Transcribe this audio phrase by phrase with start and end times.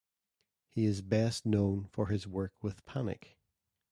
[0.71, 3.37] He is best known for his work with Panic!